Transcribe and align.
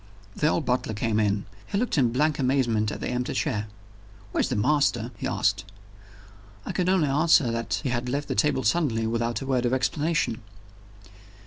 The 0.35 0.47
old 0.47 0.65
butler 0.65 0.95
came 0.95 1.19
in. 1.19 1.45
He 1.67 1.77
looked 1.77 1.95
in 1.95 2.11
blank 2.11 2.39
amazement 2.39 2.91
at 2.91 3.01
the 3.01 3.09
empty 3.09 3.35
chair. 3.35 3.67
"Where's 4.31 4.49
the 4.49 4.55
master?" 4.55 5.11
he 5.17 5.27
asked. 5.27 5.63
I 6.65 6.71
could 6.71 6.89
only 6.89 7.07
answer 7.07 7.51
that 7.51 7.79
he 7.83 7.89
had 7.89 8.09
left 8.09 8.27
the 8.27 8.33
table 8.33 8.63
suddenly, 8.63 9.05
without 9.05 9.41
a 9.41 9.45
word 9.45 9.63
of 9.63 9.73
explanation. 9.73 10.41